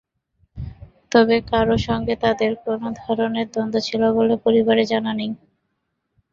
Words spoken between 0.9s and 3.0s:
তবে কারও সঙ্গে তাঁদের কোনো